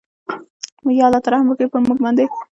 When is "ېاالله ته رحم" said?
0.97-1.47